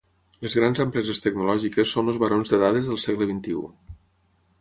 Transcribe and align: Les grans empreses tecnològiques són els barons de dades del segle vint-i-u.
Les 0.43 0.53
grans 0.59 0.79
empreses 0.85 1.19
tecnològiques 1.25 1.93
són 1.97 2.09
els 2.13 2.17
barons 2.23 2.53
de 2.55 2.61
dades 2.65 2.89
del 2.93 2.99
segle 3.05 3.29
vint-i-u. 3.33 3.63